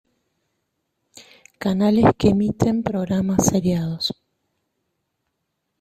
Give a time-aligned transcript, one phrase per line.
[1.63, 4.05] Canales que emiten programas seriados.